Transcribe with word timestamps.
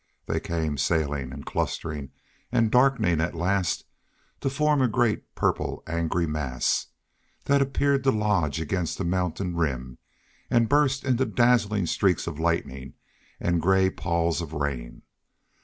They 0.25 0.39
came 0.39 0.79
sailing 0.79 1.31
and 1.31 1.45
clustering 1.45 2.09
and 2.51 2.71
darkening 2.71 3.21
at 3.21 3.35
last 3.35 3.85
to 4.39 4.49
form 4.49 4.81
a 4.81 4.87
great, 4.87 5.35
purple, 5.35 5.83
angry 5.85 6.25
mass 6.25 6.87
that 7.45 7.61
appeared 7.61 8.03
to 8.05 8.11
lodge 8.11 8.59
against 8.59 8.97
the 8.97 9.03
mountain 9.03 9.55
rim 9.55 9.99
and 10.49 10.67
burst 10.67 11.03
into 11.05 11.25
dazzling 11.27 11.85
streaks 11.85 12.25
of 12.25 12.39
lightning 12.39 12.95
and 13.39 13.61
gray 13.61 13.91
palls 13.91 14.41
of 14.41 14.53
rain. 14.53 15.03